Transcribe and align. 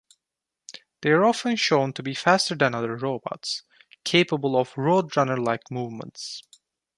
They 1.01 1.11
are 1.11 1.23
often 1.23 1.55
shown 1.57 1.93
to 1.93 2.01
be 2.01 2.15
faster 2.15 2.55
than 2.55 2.73
other 2.73 2.95
robots, 2.95 3.61
capable 4.03 4.57
of 4.57 4.73
roadrunner-like 4.73 5.69
movements. 5.69 6.41